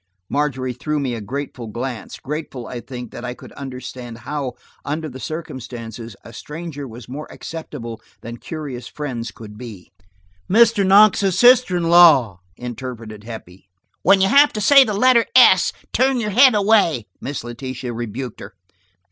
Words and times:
Margery 0.31 0.73
threw 0.73 0.99
me 0.99 1.13
a 1.13 1.21
grateful 1.21 1.67
glance, 1.67 2.17
grateful, 2.17 2.65
I 2.65 2.79
think, 2.79 3.11
that 3.11 3.23
I 3.23 3.35
could 3.35 3.51
understand 3.51 4.17
how, 4.17 4.53
under 4.83 5.07
the 5.07 5.19
circumstances, 5.19 6.15
a 6.23 6.33
stranger 6.33 6.87
was 6.87 7.07
more 7.07 7.31
acceptable 7.31 8.01
than 8.21 8.37
curious 8.37 8.87
friends 8.87 9.29
could 9.29 9.59
be. 9.59 9.91
"Mr. 10.49 10.83
Knox's 10.83 11.37
sister 11.37 11.77
in 11.77 11.83
law!" 11.83 12.39
interpreted 12.57 13.25
Heppie. 13.25 13.69
"When 14.01 14.21
you 14.21 14.27
have 14.27 14.51
to 14.53 14.59
say 14.59 14.83
the 14.83 14.95
letter 14.95 15.27
's,' 15.37 15.71
turn 15.93 16.19
your 16.19 16.31
head 16.31 16.55
away," 16.55 17.05
Miss 17.21 17.43
Letitia 17.43 17.93
rebuked 17.93 18.39
her. 18.39 18.55